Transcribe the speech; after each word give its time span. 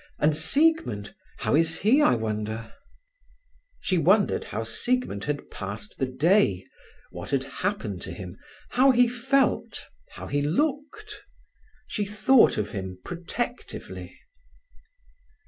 "And 0.17 0.35
Siegmund, 0.35 1.13
how 1.37 1.55
is 1.55 1.77
he, 1.81 2.01
I 2.01 2.15
wonder?" 2.15 2.73
She 3.79 3.99
wondered 3.99 4.45
how 4.45 4.63
Siegmund 4.63 5.25
had 5.25 5.51
passed 5.51 5.99
the 5.99 6.07
day, 6.07 6.65
what 7.11 7.29
had 7.29 7.43
happened 7.43 8.01
to 8.01 8.11
him, 8.11 8.35
how 8.69 8.89
he 8.89 9.07
felt, 9.07 9.85
how 10.13 10.25
he 10.25 10.41
looked. 10.41 11.21
She 11.85 12.03
thought 12.07 12.57
of 12.57 12.71
him 12.71 12.97
protectively. 13.05 14.17